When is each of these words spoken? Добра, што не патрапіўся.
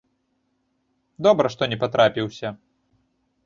Добра, 1.29 1.47
што 1.57 1.63
не 1.75 1.79
патрапіўся. 1.87 2.47